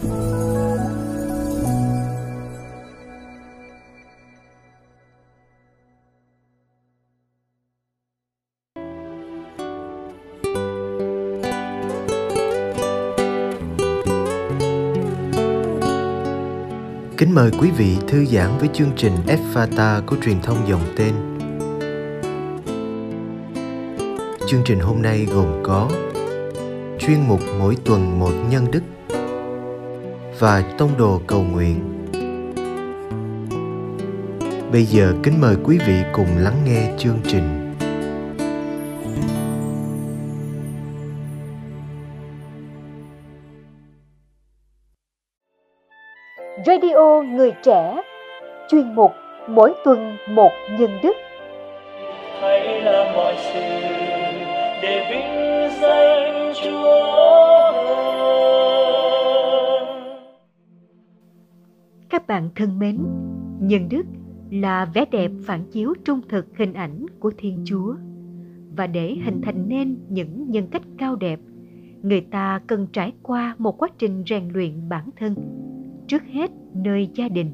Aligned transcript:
Kính 0.00 0.08
mời 17.34 17.50
quý 17.60 17.70
vị 17.70 17.96
thư 18.08 18.24
giãn 18.24 18.58
với 18.58 18.68
chương 18.72 18.92
trình 18.96 19.12
Fata 19.54 20.02
của 20.06 20.16
truyền 20.22 20.40
thông 20.42 20.68
dòng 20.68 20.94
tên. 20.96 21.14
Chương 24.46 24.62
trình 24.64 24.80
hôm 24.80 25.02
nay 25.02 25.26
gồm 25.34 25.62
có 25.62 25.90
chuyên 26.98 27.28
mục 27.28 27.40
mỗi 27.58 27.76
tuần 27.84 28.18
một 28.20 28.32
nhân 28.50 28.70
đức 28.70 28.82
và 30.40 30.62
tông 30.78 30.90
đồ 30.98 31.20
cầu 31.26 31.42
nguyện. 31.52 31.80
Bây 34.72 34.82
giờ 34.82 35.12
kính 35.22 35.40
mời 35.40 35.56
quý 35.64 35.78
vị 35.86 35.94
cùng 36.12 36.26
lắng 36.36 36.56
nghe 36.64 36.92
chương 36.98 37.18
trình. 37.24 37.66
Radio 46.66 47.22
Người 47.22 47.52
Trẻ 47.62 47.96
Chuyên 48.70 48.94
mục 48.94 49.12
Mỗi 49.48 49.74
tuần 49.84 50.16
một 50.28 50.50
nhân 50.78 50.98
đức 51.02 51.16
hãy 52.40 52.80
làm 52.80 53.14
mọi 53.16 53.34
sự 53.52 53.60
để 54.82 55.06
vinh 55.10 55.80
danh 55.80 56.52
Chúa 56.64 57.49
bạn 62.30 62.48
thân 62.56 62.78
mến, 62.78 62.98
nhân 63.60 63.88
đức 63.88 64.06
là 64.50 64.84
vẻ 64.94 65.04
đẹp 65.10 65.30
phản 65.42 65.64
chiếu 65.70 65.94
trung 66.04 66.20
thực 66.28 66.56
hình 66.56 66.72
ảnh 66.72 67.06
của 67.20 67.32
Thiên 67.38 67.62
Chúa. 67.64 67.94
Và 68.76 68.86
để 68.86 69.16
hình 69.24 69.40
thành 69.42 69.68
nên 69.68 69.96
những 70.08 70.50
nhân 70.50 70.66
cách 70.70 70.82
cao 70.98 71.16
đẹp, 71.16 71.40
người 72.02 72.20
ta 72.20 72.60
cần 72.66 72.86
trải 72.92 73.12
qua 73.22 73.54
một 73.58 73.82
quá 73.82 73.88
trình 73.98 74.22
rèn 74.28 74.48
luyện 74.48 74.88
bản 74.88 75.10
thân 75.16 75.34
trước 76.06 76.22
hết 76.32 76.50
nơi 76.74 77.08
gia 77.14 77.28
đình 77.28 77.50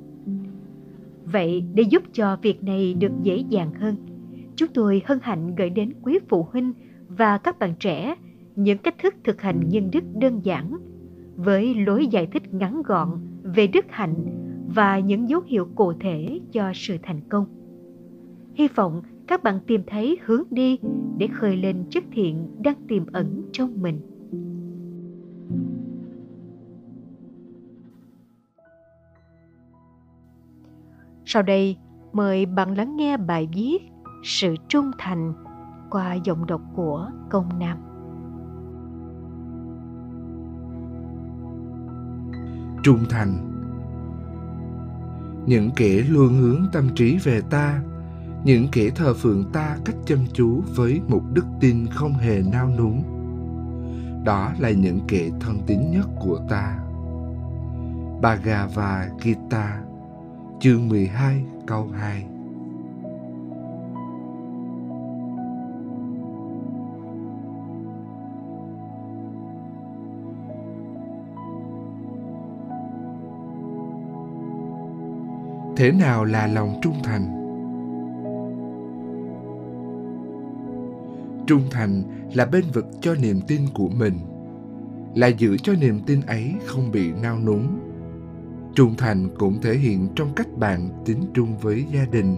vậy 1.25 1.65
để 1.75 1.83
giúp 1.83 2.03
cho 2.13 2.37
việc 2.43 2.65
này 2.65 2.95
được 2.95 3.13
dễ 3.23 3.37
dàng 3.37 3.75
hơn 3.75 3.97
chúng 4.57 4.69
tôi 4.75 5.03
hân 5.05 5.19
hạnh 5.23 5.55
gửi 5.55 5.71
đến 5.71 5.93
quý 6.03 6.19
phụ 6.29 6.47
huynh 6.53 6.73
và 7.09 7.39
các 7.39 7.59
bạn 7.59 7.75
trẻ 7.81 8.15
những 8.57 8.79
cách 8.79 8.95
thức 9.03 9.15
thực 9.25 9.41
hành 9.41 9.69
nhân 9.69 9.91
đức 9.93 10.05
đơn 10.15 10.41
giản 10.45 10.77
với 11.37 11.75
lối 11.75 12.07
giải 12.07 12.27
thích 12.27 12.55
ngắn 12.55 12.83
gọn 12.83 13.09
về 13.43 13.67
đức 13.67 13.85
hạnh 13.89 14.15
và 14.75 14.99
những 14.99 15.29
dấu 15.29 15.41
hiệu 15.47 15.69
cụ 15.75 15.93
thể 16.01 16.41
cho 16.53 16.73
sự 16.75 16.97
thành 17.03 17.21
công 17.29 17.47
hy 18.55 18.69
vọng 18.69 19.03
các 19.27 19.43
bạn 19.43 19.61
tìm 19.67 19.83
thấy 19.87 20.19
hướng 20.25 20.43
đi 20.51 20.79
để 21.19 21.27
khơi 21.27 21.57
lên 21.57 21.85
chất 21.91 22.05
thiện 22.13 22.63
đang 22.63 22.87
tiềm 22.89 23.07
ẩn 23.13 23.43
trong 23.53 23.83
mình 23.83 24.01
Sau 31.29 31.43
đây, 31.43 31.77
mời 32.13 32.47
bạn 32.47 32.77
lắng 32.77 32.97
nghe 32.97 33.17
bài 33.17 33.49
viết 33.55 33.79
Sự 34.23 34.55
trung 34.69 34.91
thành 34.99 35.33
qua 35.91 36.15
giọng 36.15 36.47
đọc 36.47 36.61
của 36.75 37.11
Công 37.31 37.59
Nam. 37.59 37.79
Trung 42.83 42.99
thành 43.11 43.56
những 45.47 45.71
kẻ 45.77 46.03
luôn 46.09 46.35
hướng 46.35 46.67
tâm 46.73 46.89
trí 46.95 47.19
về 47.19 47.41
ta, 47.51 47.83
những 48.45 48.69
kẻ 48.73 48.91
thờ 48.91 49.15
phượng 49.15 49.45
ta 49.53 49.77
cách 49.85 49.97
chăm 50.07 50.19
chú 50.33 50.63
với 50.75 51.01
một 51.09 51.23
đức 51.33 51.47
tin 51.61 51.87
không 51.87 52.13
hề 52.13 52.43
nao 52.53 52.71
núng. 52.79 53.03
Đó 54.25 54.53
là 54.59 54.71
những 54.71 55.01
kẻ 55.09 55.31
thân 55.41 55.59
tín 55.67 55.91
nhất 55.91 56.07
của 56.21 56.41
ta. 56.49 56.79
Bhagavad 58.23 59.11
Gita 59.23 59.81
chương 60.61 60.89
12 60.89 61.45
câu 61.67 61.89
2 61.99 62.25
Thế 75.77 75.93
nào 75.93 76.25
là 76.25 76.47
lòng 76.47 76.79
trung 76.83 76.97
thành? 77.03 77.37
Trung 81.47 81.63
thành 81.71 82.03
là 82.35 82.47
bên 82.47 82.65
vực 82.73 82.87
cho 83.01 83.15
niềm 83.15 83.41
tin 83.47 83.61
của 83.75 83.89
mình, 83.89 84.19
là 85.15 85.27
giữ 85.27 85.57
cho 85.57 85.73
niềm 85.73 86.01
tin 86.07 86.21
ấy 86.21 86.55
không 86.67 86.93
bị 86.93 87.13
nao 87.23 87.39
núng 87.39 87.87
Trung 88.77 88.95
thành 88.99 89.29
cũng 89.39 89.61
thể 89.61 89.75
hiện 89.75 90.09
trong 90.15 90.35
cách 90.35 90.59
bạn 90.59 90.89
tính 91.05 91.23
trung 91.35 91.59
với 91.59 91.85
gia 91.93 92.05
đình, 92.05 92.37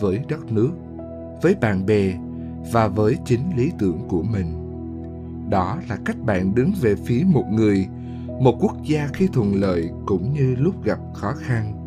với 0.00 0.20
đất 0.28 0.52
nước, 0.52 0.70
với 1.42 1.54
bạn 1.60 1.86
bè 1.86 2.14
và 2.72 2.88
với 2.88 3.16
chính 3.24 3.40
lý 3.56 3.72
tưởng 3.78 3.98
của 4.08 4.22
mình. 4.22 4.46
Đó 5.50 5.78
là 5.88 5.98
cách 6.04 6.16
bạn 6.26 6.54
đứng 6.54 6.72
về 6.80 6.94
phía 6.94 7.22
một 7.26 7.44
người, 7.50 7.86
một 8.40 8.56
quốc 8.60 8.76
gia 8.84 9.08
khi 9.12 9.28
thuận 9.32 9.54
lợi 9.54 9.90
cũng 10.06 10.32
như 10.32 10.54
lúc 10.58 10.84
gặp 10.84 10.98
khó 11.14 11.32
khăn. 11.32 11.79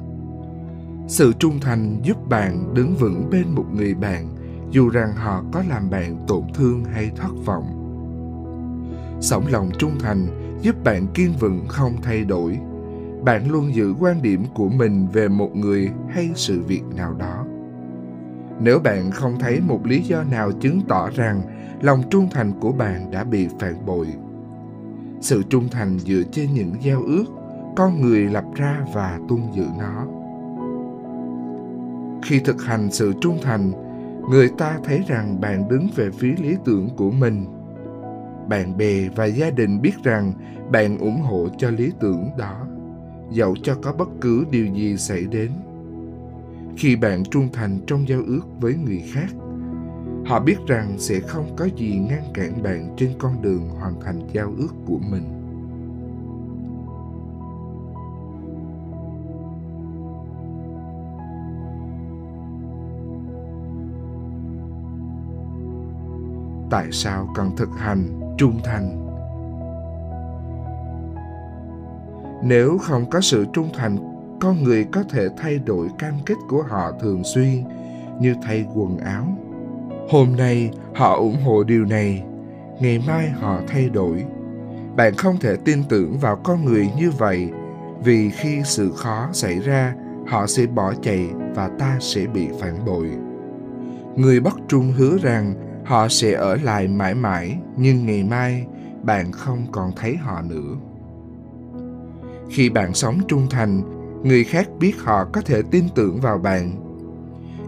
Sự 1.08 1.34
trung 1.40 1.60
thành 1.60 2.00
giúp 2.04 2.30
bạn 2.30 2.74
đứng 2.74 2.96
vững 2.96 3.30
bên 3.30 3.46
một 3.56 3.66
người 3.74 3.94
bạn, 3.94 4.28
dù 4.72 4.90
rằng 4.90 5.14
họ 5.16 5.44
có 5.52 5.64
làm 5.70 5.90
bạn 5.90 6.18
tổn 6.28 6.44
thương 6.54 6.84
hay 6.84 7.12
thất 7.16 7.32
vọng. 7.46 7.80
Sống 9.22 9.44
lòng 9.48 9.70
trung 9.78 10.00
thành 10.00 10.28
giúp 10.62 10.84
bạn 10.84 11.08
kiên 11.14 11.34
vững 11.40 11.68
không 11.68 11.94
thay 12.02 12.24
đổi. 12.24 12.60
Bạn 13.24 13.52
luôn 13.52 13.76
giữ 13.76 13.94
quan 14.00 14.22
điểm 14.22 14.44
của 14.54 14.70
mình 14.70 15.08
về 15.14 15.28
một 15.28 15.56
người 15.56 15.90
hay 16.10 16.30
sự 16.36 16.62
việc 16.62 16.84
nào 16.96 17.14
đó. 17.14 17.46
Nếu 18.60 18.80
bạn 18.80 19.12
không 19.12 19.40
thấy 19.40 19.60
một 19.60 19.86
lý 19.86 20.02
do 20.02 20.24
nào 20.24 20.52
chứng 20.52 20.82
tỏ 20.88 21.10
rằng 21.10 21.42
lòng 21.82 22.04
trung 22.10 22.28
thành 22.32 22.52
của 22.60 22.72
bạn 22.72 23.12
đã 23.12 23.24
bị 23.24 23.48
phản 23.60 23.86
bội, 23.86 24.08
sự 25.22 25.44
trung 25.50 25.68
thành 25.72 26.00
dựa 26.00 26.24
trên 26.32 26.54
những 26.54 26.74
giao 26.82 27.04
ước 27.04 27.26
con 27.76 28.02
người 28.02 28.20
lập 28.20 28.46
ra 28.56 28.86
và 28.94 29.20
tuân 29.30 29.42
giữ 29.54 29.66
nó 29.80 30.23
khi 32.24 32.40
thực 32.40 32.62
hành 32.62 32.92
sự 32.92 33.14
trung 33.22 33.38
thành, 33.42 33.72
người 34.30 34.50
ta 34.58 34.80
thấy 34.84 35.04
rằng 35.08 35.42
bạn 35.42 35.68
đứng 35.70 35.88
về 35.96 36.12
phía 36.12 36.36
lý 36.42 36.56
tưởng 36.66 36.90
của 36.98 37.12
mình. 37.12 37.46
Bạn 38.50 38.78
bè 38.78 39.10
và 39.16 39.26
gia 39.26 39.50
đình 39.50 39.82
biết 39.82 40.04
rằng 40.04 40.34
bạn 40.72 40.98
ủng 40.98 41.22
hộ 41.22 41.48
cho 41.58 41.70
lý 41.70 41.92
tưởng 42.00 42.30
đó, 42.38 42.68
dẫu 43.32 43.56
cho 43.64 43.76
có 43.82 43.94
bất 43.94 44.10
cứ 44.22 44.46
điều 44.52 44.66
gì 44.66 44.98
xảy 44.98 45.26
đến. 45.32 45.52
Khi 46.78 46.96
bạn 46.96 47.24
trung 47.32 47.50
thành 47.54 47.80
trong 47.88 48.08
giao 48.08 48.20
ước 48.28 48.42
với 48.60 48.76
người 48.76 49.04
khác, 49.14 49.30
họ 50.26 50.40
biết 50.40 50.58
rằng 50.68 50.96
sẽ 50.98 51.20
không 51.20 51.56
có 51.56 51.68
gì 51.76 51.98
ngăn 52.10 52.24
cản 52.34 52.64
bạn 52.64 52.94
trên 52.98 53.12
con 53.20 53.42
đường 53.42 53.70
hoàn 53.70 53.94
thành 54.02 54.28
giao 54.34 54.54
ước 54.58 54.74
của 54.86 55.00
mình. 55.12 55.43
Tại 66.74 66.88
sao 66.92 67.28
cần 67.36 67.52
thực 67.58 67.70
hành 67.78 68.20
trung 68.38 68.60
thành? 68.64 69.08
Nếu 72.44 72.78
không 72.78 73.10
có 73.10 73.22
sự 73.22 73.46
trung 73.54 73.70
thành, 73.74 73.98
con 74.42 74.64
người 74.64 74.86
có 74.92 75.04
thể 75.10 75.28
thay 75.38 75.60
đổi 75.66 75.88
cam 76.00 76.14
kết 76.26 76.36
của 76.50 76.64
họ 76.70 76.92
thường 77.02 77.24
xuyên 77.24 77.64
như 78.20 78.36
thay 78.44 78.66
quần 78.76 78.98
áo. 78.98 79.26
Hôm 80.10 80.36
nay 80.38 80.72
họ 80.96 81.16
ủng 81.16 81.38
hộ 81.44 81.64
điều 81.64 81.86
này, 81.86 82.24
ngày 82.80 83.04
mai 83.08 83.30
họ 83.30 83.60
thay 83.68 83.90
đổi. 83.90 84.26
Bạn 84.96 85.16
không 85.16 85.40
thể 85.40 85.56
tin 85.66 85.84
tưởng 85.90 86.18
vào 86.18 86.36
con 86.36 86.66
người 86.66 86.90
như 86.98 87.12
vậy, 87.12 87.50
vì 88.04 88.30
khi 88.30 88.62
sự 88.66 88.92
khó 88.96 89.30
xảy 89.34 89.60
ra, 89.60 89.96
họ 90.28 90.48
sẽ 90.48 90.66
bỏ 90.66 90.94
chạy 91.02 91.30
và 91.56 91.70
ta 91.80 91.98
sẽ 92.00 92.26
bị 92.26 92.48
phản 92.60 92.86
bội. 92.86 93.10
Người 94.16 94.40
bất 94.40 94.54
trung 94.68 94.92
hứa 94.98 95.18
rằng 95.22 95.54
họ 95.86 96.08
sẽ 96.10 96.34
ở 96.34 96.56
lại 96.56 96.88
mãi 96.88 97.16
mãi, 97.16 97.58
nhưng 97.78 98.06
ngày 98.06 98.24
mai 98.24 98.66
bạn 99.04 99.32
không 99.32 99.68
còn 99.72 99.92
thấy 99.96 100.16
họ 100.16 100.42
nữa. 100.42 100.76
Khi 102.50 102.70
bạn 102.70 102.94
sống 102.94 103.18
trung 103.28 103.48
thành, 103.50 103.82
người 104.24 104.44
khác 104.44 104.70
biết 104.80 104.94
họ 105.00 105.26
có 105.34 105.42
thể 105.42 105.62
tin 105.72 105.84
tưởng 105.96 106.20
vào 106.22 106.38
bạn. 106.38 106.72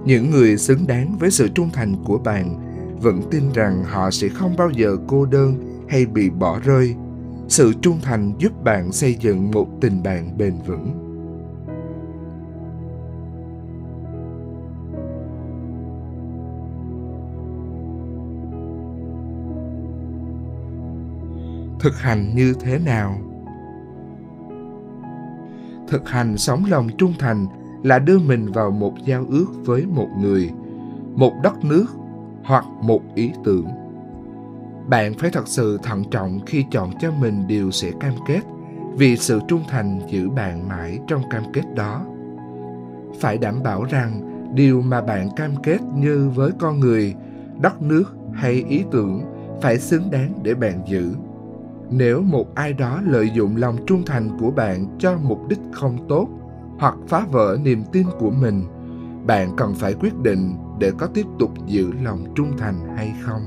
Những 0.05 0.31
người 0.31 0.57
xứng 0.57 0.87
đáng 0.87 1.17
với 1.19 1.31
sự 1.31 1.47
trung 1.47 1.69
thành 1.73 1.95
của 2.05 2.17
bạn 2.17 2.55
vẫn 3.01 3.21
tin 3.31 3.43
rằng 3.53 3.83
họ 3.83 4.11
sẽ 4.11 4.27
không 4.29 4.55
bao 4.57 4.69
giờ 4.69 4.97
cô 5.07 5.25
đơn 5.25 5.55
hay 5.89 6.05
bị 6.05 6.29
bỏ 6.29 6.59
rơi. 6.63 6.95
Sự 7.47 7.73
trung 7.81 7.99
thành 8.01 8.33
giúp 8.39 8.63
bạn 8.63 8.91
xây 8.91 9.13
dựng 9.13 9.51
một 9.51 9.67
tình 9.81 10.03
bạn 10.03 10.37
bền 10.37 10.53
vững. 10.67 11.04
Thực 21.79 21.99
hành 21.99 22.35
như 22.35 22.53
thế 22.59 22.79
nào? 22.79 23.17
Thực 25.87 26.09
hành 26.09 26.37
sống 26.37 26.63
lòng 26.69 26.87
trung 26.97 27.13
thành 27.19 27.47
là 27.83 27.99
đưa 27.99 28.19
mình 28.19 28.51
vào 28.51 28.71
một 28.71 28.93
giao 29.05 29.25
ước 29.29 29.45
với 29.65 29.85
một 29.85 30.07
người, 30.19 30.51
một 31.15 31.33
đất 31.43 31.65
nước 31.65 31.85
hoặc 32.43 32.65
một 32.81 33.01
ý 33.15 33.31
tưởng. 33.43 33.67
Bạn 34.87 35.13
phải 35.13 35.29
thật 35.29 35.47
sự 35.47 35.79
thận 35.83 36.03
trọng 36.11 36.39
khi 36.45 36.65
chọn 36.71 36.91
cho 36.99 37.11
mình 37.11 37.47
điều 37.47 37.71
sẽ 37.71 37.91
cam 37.99 38.13
kết 38.27 38.41
vì 38.97 39.17
sự 39.17 39.39
trung 39.47 39.63
thành 39.69 39.99
giữ 40.09 40.29
bạn 40.29 40.67
mãi 40.69 40.99
trong 41.07 41.21
cam 41.29 41.43
kết 41.53 41.63
đó. 41.75 42.05
Phải 43.19 43.37
đảm 43.37 43.63
bảo 43.63 43.83
rằng 43.83 44.21
điều 44.55 44.81
mà 44.81 45.01
bạn 45.01 45.29
cam 45.35 45.51
kết 45.63 45.79
như 45.95 46.29
với 46.35 46.51
con 46.59 46.79
người, 46.79 47.15
đất 47.61 47.81
nước 47.81 48.15
hay 48.33 48.53
ý 48.69 48.83
tưởng 48.91 49.23
phải 49.61 49.79
xứng 49.79 50.11
đáng 50.11 50.33
để 50.43 50.53
bạn 50.53 50.81
giữ 50.87 51.15
nếu 51.89 52.21
một 52.21 52.55
ai 52.55 52.73
đó 52.73 53.01
lợi 53.05 53.29
dụng 53.33 53.57
lòng 53.57 53.77
trung 53.87 54.03
thành 54.05 54.37
của 54.39 54.51
bạn 54.51 54.85
cho 54.99 55.17
mục 55.23 55.47
đích 55.49 55.59
không 55.71 55.97
tốt 56.09 56.27
hoặc 56.79 56.95
phá 57.07 57.25
vỡ 57.31 57.57
niềm 57.63 57.83
tin 57.91 58.05
của 58.19 58.31
mình, 58.31 58.63
bạn 59.27 59.55
cần 59.57 59.73
phải 59.75 59.93
quyết 59.93 60.19
định 60.19 60.53
để 60.79 60.91
có 60.97 61.07
tiếp 61.07 61.25
tục 61.39 61.51
giữ 61.67 61.91
lòng 62.03 62.25
trung 62.35 62.51
thành 62.57 62.75
hay 62.95 63.13
không. 63.21 63.41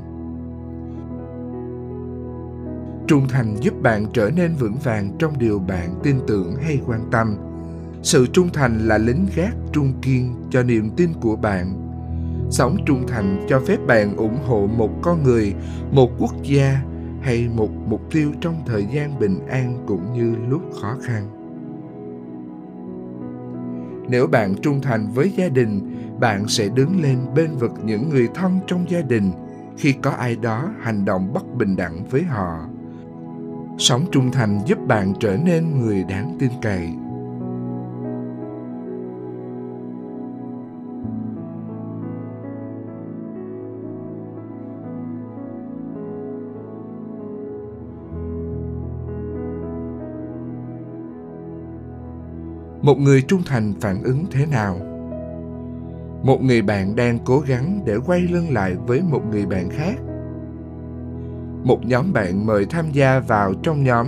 Trung 3.07 3.29
thành 3.29 3.57
giúp 3.61 3.75
bạn 3.83 4.07
trở 4.13 4.31
nên 4.37 4.55
vững 4.55 4.77
vàng 4.85 5.11
trong 5.19 5.39
điều 5.39 5.59
bạn 5.59 5.95
tin 6.03 6.17
tưởng 6.27 6.57
hay 6.57 6.81
quan 6.87 7.01
tâm. 7.11 7.37
Sự 8.03 8.27
trung 8.27 8.49
thành 8.53 8.89
là 8.89 8.99
lính 8.99 9.27
gác 9.37 9.55
trung 9.73 9.93
kiên 10.03 10.35
cho 10.51 10.63
niềm 10.63 10.91
tin 10.97 11.11
của 11.21 11.37
bạn. 11.37 11.85
Sống 12.51 12.77
trung 12.87 13.07
thành 13.07 13.47
cho 13.49 13.61
phép 13.61 13.77
bạn 13.87 14.17
ủng 14.17 14.39
hộ 14.47 14.67
một 14.67 14.91
con 15.03 15.23
người, 15.23 15.55
một 15.93 16.11
quốc 16.19 16.35
gia 16.43 16.83
hay 17.21 17.49
một 17.57 17.69
mục 17.87 18.01
tiêu 18.11 18.33
trong 18.41 18.55
thời 18.67 18.87
gian 18.87 19.19
bình 19.19 19.47
an 19.49 19.85
cũng 19.87 20.13
như 20.13 20.37
lúc 20.49 20.63
khó 20.81 20.97
khăn. 21.03 21.29
Nếu 24.09 24.27
bạn 24.27 24.55
trung 24.63 24.81
thành 24.81 25.09
với 25.15 25.33
gia 25.37 25.49
đình, 25.49 25.81
bạn 26.21 26.49
sẽ 26.49 26.69
đứng 26.69 27.03
lên 27.03 27.19
bên 27.35 27.57
vực 27.57 27.73
những 27.85 28.09
người 28.09 28.29
thân 28.35 28.59
trong 28.67 28.91
gia 28.91 29.01
đình 29.01 29.31
khi 29.77 29.93
có 29.93 30.11
ai 30.11 30.37
đó 30.37 30.69
hành 30.81 31.05
động 31.05 31.33
bất 31.33 31.55
bình 31.57 31.77
đẳng 31.77 32.05
với 32.11 32.23
họ. 32.23 32.59
Sống 33.79 34.07
trung 34.13 34.31
thành 34.33 34.61
giúp 34.67 34.79
bạn 34.87 35.13
trở 35.21 35.37
nên 35.45 35.81
người 35.81 36.05
đáng 36.09 36.37
tin 36.39 36.51
cậy. 36.63 36.89
Một 52.83 52.99
người 52.99 53.23
trung 53.23 53.43
thành 53.47 53.75
phản 53.81 54.03
ứng 54.03 54.25
thế 54.31 54.47
nào? 54.47 54.79
Một 56.23 56.43
người 56.43 56.63
bạn 56.63 56.97
đang 56.97 57.19
cố 57.25 57.41
gắng 57.41 57.81
để 57.87 57.97
quay 58.07 58.21
lưng 58.21 58.53
lại 58.53 58.77
với 58.87 59.03
một 59.03 59.23
người 59.31 59.47
bạn 59.47 59.71
khác. 59.71 59.95
Một 61.65 61.87
nhóm 61.87 62.13
bạn 62.13 62.47
mời 62.47 62.67
tham 62.71 62.93
gia 62.93 63.21
vào 63.21 63.55
trong 63.63 63.85
nhóm, 63.85 64.07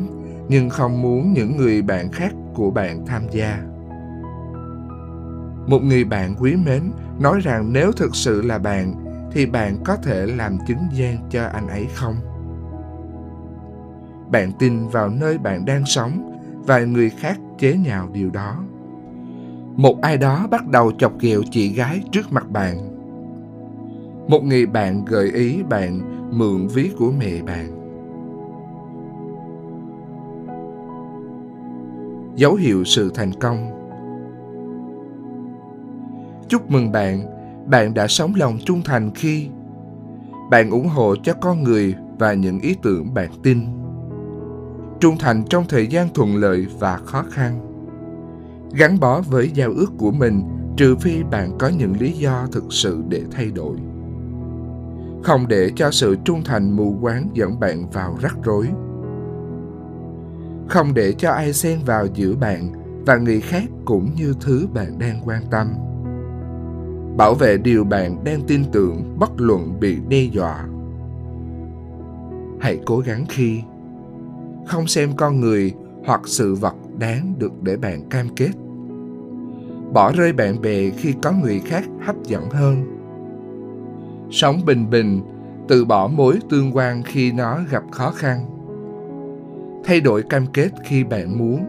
nhưng 0.48 0.70
không 0.70 1.02
muốn 1.02 1.32
những 1.32 1.56
người 1.56 1.82
bạn 1.82 2.12
khác 2.12 2.32
của 2.54 2.70
bạn 2.70 3.06
tham 3.06 3.22
gia. 3.30 3.58
Một 5.66 5.82
người 5.82 6.04
bạn 6.04 6.34
quý 6.40 6.56
mến 6.56 6.82
nói 7.18 7.40
rằng 7.40 7.72
nếu 7.72 7.92
thực 7.92 8.16
sự 8.16 8.42
là 8.42 8.58
bạn, 8.58 8.94
thì 9.32 9.46
bạn 9.46 9.76
có 9.84 9.96
thể 9.96 10.26
làm 10.26 10.58
chứng 10.66 10.82
gian 10.92 11.16
cho 11.30 11.44
anh 11.44 11.68
ấy 11.68 11.86
không? 11.94 12.16
Bạn 14.30 14.52
tin 14.58 14.88
vào 14.88 15.08
nơi 15.08 15.38
bạn 15.38 15.64
đang 15.64 15.86
sống 15.86 16.36
và 16.66 16.80
người 16.80 17.10
khác 17.10 17.38
chế 17.60 17.76
nhạo 17.76 18.08
điều 18.12 18.30
đó. 18.30 18.56
Một 19.76 20.00
ai 20.02 20.16
đó 20.16 20.46
bắt 20.50 20.68
đầu 20.68 20.92
chọc 20.92 21.18
ghẹo 21.20 21.42
chị 21.50 21.72
gái 21.72 22.02
trước 22.12 22.32
mặt 22.32 22.50
bạn. 22.50 22.76
Một 24.28 24.44
người 24.44 24.66
bạn 24.66 25.04
gợi 25.04 25.30
ý 25.30 25.62
bạn 25.62 26.00
mượn 26.38 26.66
ví 26.66 26.90
của 26.98 27.12
mẹ 27.18 27.42
bạn. 27.42 27.76
Dấu 32.36 32.54
hiệu 32.54 32.84
sự 32.84 33.10
thành 33.14 33.32
công. 33.40 33.70
Chúc 36.48 36.70
mừng 36.70 36.92
bạn 36.92 37.20
bạn 37.66 37.94
đã 37.94 38.06
sống 38.06 38.32
lòng 38.36 38.58
trung 38.64 38.82
thành 38.84 39.10
khi 39.14 39.48
bạn 40.50 40.70
ủng 40.70 40.88
hộ 40.88 41.16
cho 41.16 41.32
con 41.40 41.62
người 41.62 41.94
và 42.18 42.34
những 42.34 42.60
ý 42.60 42.76
tưởng 42.82 43.14
bạn 43.14 43.30
tin 43.42 43.79
trung 45.00 45.18
thành 45.18 45.44
trong 45.50 45.64
thời 45.68 45.86
gian 45.86 46.08
thuận 46.14 46.36
lợi 46.36 46.66
và 46.78 46.96
khó 46.96 47.24
khăn. 47.30 47.60
Gắn 48.72 49.00
bó 49.00 49.20
với 49.20 49.50
giao 49.54 49.70
ước 49.70 49.92
của 49.98 50.10
mình, 50.10 50.42
trừ 50.76 50.96
phi 50.96 51.22
bạn 51.22 51.58
có 51.58 51.68
những 51.68 51.92
lý 52.00 52.12
do 52.12 52.46
thực 52.52 52.64
sự 52.70 53.02
để 53.08 53.22
thay 53.30 53.50
đổi. 53.50 53.76
Không 55.22 55.48
để 55.48 55.70
cho 55.76 55.90
sự 55.90 56.16
trung 56.24 56.42
thành 56.44 56.76
mù 56.76 56.98
quáng 57.00 57.28
dẫn 57.34 57.60
bạn 57.60 57.90
vào 57.90 58.18
rắc 58.20 58.36
rối. 58.44 58.68
Không 60.68 60.94
để 60.94 61.12
cho 61.12 61.30
ai 61.30 61.52
xen 61.52 61.80
vào 61.86 62.06
giữa 62.14 62.34
bạn 62.34 62.72
và 63.06 63.16
người 63.16 63.40
khác 63.40 63.64
cũng 63.84 64.10
như 64.14 64.34
thứ 64.40 64.66
bạn 64.74 64.98
đang 64.98 65.20
quan 65.24 65.42
tâm. 65.50 65.72
Bảo 67.16 67.34
vệ 67.34 67.58
điều 67.58 67.84
bạn 67.84 68.24
đang 68.24 68.40
tin 68.46 68.64
tưởng 68.72 69.16
bất 69.18 69.30
luận 69.36 69.80
bị 69.80 69.98
đe 70.08 70.22
dọa. 70.22 70.64
Hãy 72.60 72.80
cố 72.86 72.98
gắng 72.98 73.24
khi 73.28 73.60
không 74.66 74.86
xem 74.86 75.12
con 75.16 75.40
người 75.40 75.74
hoặc 76.04 76.20
sự 76.24 76.54
vật 76.54 76.74
đáng 76.98 77.34
được 77.38 77.62
để 77.62 77.76
bạn 77.76 78.08
cam 78.08 78.28
kết. 78.36 78.50
Bỏ 79.92 80.12
rơi 80.12 80.32
bạn 80.32 80.60
bè 80.60 80.90
khi 80.90 81.14
có 81.22 81.32
người 81.32 81.60
khác 81.60 81.84
hấp 82.00 82.16
dẫn 82.24 82.50
hơn. 82.50 82.76
Sống 84.30 84.60
bình 84.66 84.90
bình, 84.90 85.20
từ 85.68 85.84
bỏ 85.84 86.08
mối 86.08 86.38
tương 86.50 86.76
quan 86.76 87.02
khi 87.02 87.32
nó 87.32 87.58
gặp 87.70 87.82
khó 87.90 88.10
khăn. 88.10 88.46
Thay 89.84 90.00
đổi 90.00 90.22
cam 90.22 90.46
kết 90.46 90.70
khi 90.84 91.04
bạn 91.04 91.38
muốn. 91.38 91.64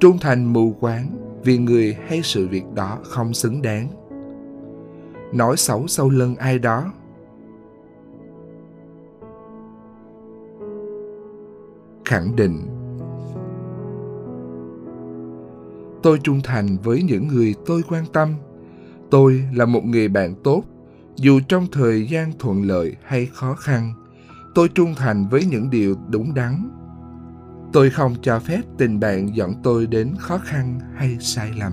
Trung 0.00 0.18
thành 0.20 0.52
mù 0.52 0.74
quáng 0.80 1.06
vì 1.44 1.58
người 1.58 1.96
hay 2.06 2.20
sự 2.22 2.48
việc 2.48 2.64
đó 2.74 2.98
không 3.02 3.34
xứng 3.34 3.62
đáng. 3.62 3.88
Nói 5.32 5.56
xấu 5.56 5.86
sau 5.86 6.08
lưng 6.08 6.36
ai 6.36 6.58
đó 6.58 6.92
khẳng 12.06 12.36
định. 12.36 12.66
Tôi 16.02 16.18
trung 16.22 16.40
thành 16.44 16.76
với 16.82 17.02
những 17.02 17.28
người 17.28 17.54
tôi 17.66 17.82
quan 17.88 18.04
tâm. 18.12 18.34
Tôi 19.10 19.44
là 19.54 19.64
một 19.64 19.84
người 19.84 20.08
bạn 20.08 20.34
tốt, 20.44 20.62
dù 21.16 21.40
trong 21.48 21.66
thời 21.72 22.06
gian 22.06 22.32
thuận 22.38 22.62
lợi 22.62 22.96
hay 23.04 23.26
khó 23.26 23.54
khăn, 23.54 23.92
tôi 24.54 24.68
trung 24.68 24.94
thành 24.96 25.28
với 25.28 25.44
những 25.44 25.70
điều 25.70 25.96
đúng 26.08 26.34
đắn. 26.34 26.70
Tôi 27.72 27.90
không 27.90 28.14
cho 28.22 28.38
phép 28.38 28.60
tình 28.78 29.00
bạn 29.00 29.36
dẫn 29.36 29.54
tôi 29.62 29.86
đến 29.86 30.14
khó 30.18 30.38
khăn 30.38 30.80
hay 30.94 31.16
sai 31.20 31.50
lầm. 31.58 31.72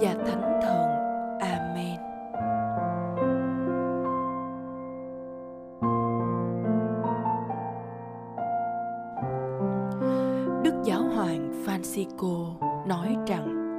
và 0.00 0.14
Thánh 0.26 0.60
Thần. 0.62 0.84
Amen. 1.40 2.00
Đức 10.62 10.74
Giáo 10.84 11.02
hoàng 11.02 11.64
Francisco 11.66 12.54
nói 12.86 13.16
rằng, 13.26 13.78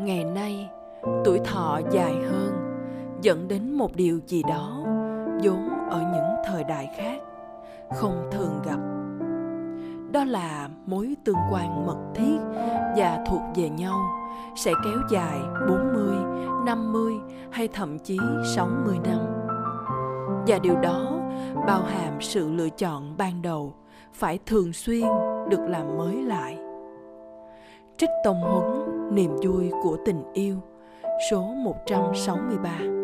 ngày 0.00 0.24
nay, 0.24 0.70
tuổi 1.24 1.38
thọ 1.44 1.80
dài 1.90 2.14
hơn, 2.30 2.52
dẫn 3.22 3.48
đến 3.48 3.72
một 3.72 3.96
điều 3.96 4.20
gì 4.26 4.42
đó 4.42 4.84
vốn 5.42 5.68
ở 5.90 6.00
những 6.12 6.44
thời 6.46 6.64
đại 6.64 6.90
khác, 6.96 7.18
không 7.90 8.28
thường 8.32 8.62
gặp 8.64 8.78
đó 10.12 10.24
là 10.24 10.68
mối 10.86 11.14
tương 11.24 11.36
quan 11.52 11.86
mật 11.86 11.98
thiết 12.14 12.38
và 12.96 13.24
thuộc 13.26 13.40
về 13.54 13.68
nhau 13.68 14.19
sẽ 14.56 14.72
kéo 14.84 14.98
dài 15.10 15.40
40, 15.68 16.16
50 16.66 17.14
hay 17.50 17.68
thậm 17.68 17.98
chí 17.98 18.18
60 18.54 18.98
năm. 19.04 19.18
Và 20.46 20.58
điều 20.62 20.76
đó 20.76 21.20
bao 21.66 21.82
hàm 21.82 22.20
sự 22.20 22.52
lựa 22.52 22.68
chọn 22.68 23.16
ban 23.16 23.42
đầu 23.42 23.74
phải 24.12 24.38
thường 24.46 24.72
xuyên 24.72 25.06
được 25.50 25.60
làm 25.68 25.98
mới 25.98 26.22
lại. 26.22 26.58
Trích 27.96 28.10
Tông 28.24 28.40
Huấn 28.40 28.90
Niềm 29.14 29.36
vui 29.42 29.70
của 29.82 29.96
tình 30.04 30.22
yêu 30.32 30.56
số 31.30 31.42
163 31.42 32.99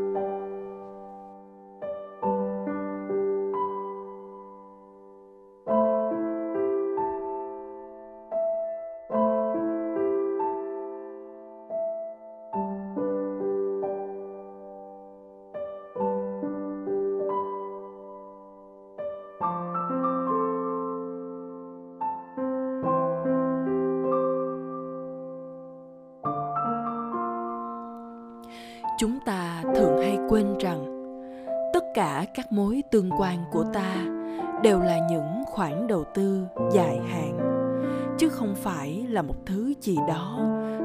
chúng 28.99 29.19
ta 29.21 29.63
thường 29.77 29.99
hay 30.03 30.19
quên 30.29 30.59
rằng, 30.59 30.85
tất 31.73 31.85
cả 31.95 32.25
các 32.35 32.53
mối 32.53 32.83
tương 32.91 33.11
quan 33.19 33.39
của 33.53 33.65
ta 33.73 33.95
đều 34.63 34.81
là 34.81 34.99
những 35.11 35.45
khoản 35.47 35.87
đầu 35.87 36.05
tư 36.15 36.47
dài 36.73 37.01
hạn, 37.09 37.39
chứ 38.19 38.29
không 38.29 38.55
phải 38.55 39.07
là 39.11 39.23
một 39.23 39.35
thứ 39.47 39.75
gì 39.81 39.97
đó 40.09 40.39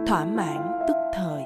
thỏa 0.07 0.25
mãn 0.25 0.85
tức 0.87 0.95
thời. 1.13 1.43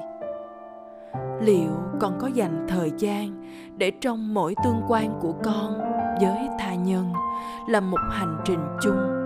Liệu 1.40 1.70
con 2.00 2.18
có 2.18 2.26
dành 2.26 2.66
thời 2.68 2.92
gian 2.98 3.42
để 3.76 3.92
trong 4.00 4.34
mỗi 4.34 4.54
tương 4.64 4.82
quan 4.88 5.18
của 5.20 5.32
con 5.44 5.78
với 6.20 6.48
tha 6.58 6.74
nhân 6.74 7.12
là 7.68 7.80
một 7.80 8.00
hành 8.10 8.36
trình 8.44 8.60
chung 8.80 9.25